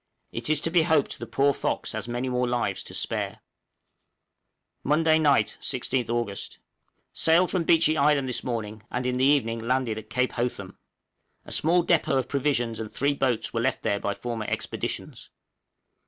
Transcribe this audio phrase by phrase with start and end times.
[0.31, 3.29] It is to be hoped the poor 'Fox' has many more lives to spare.
[3.29, 3.41] {CAPE HOTHAM.}
[4.83, 6.57] Monday night, 16th Aug.
[7.13, 10.79] Sailed from Beechey Island this morning, and in the evening landed at Cape Hotham.
[11.45, 15.29] A small depôt of provisions and three boats were left there by former expeditions.